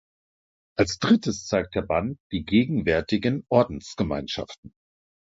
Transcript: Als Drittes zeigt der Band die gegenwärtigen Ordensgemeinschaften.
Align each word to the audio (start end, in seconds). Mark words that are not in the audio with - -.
Als 0.79 0.97
Drittes 0.97 1.45
zeigt 1.45 1.75
der 1.75 1.83
Band 1.83 2.17
die 2.31 2.43
gegenwärtigen 2.43 3.45
Ordensgemeinschaften. 3.49 4.73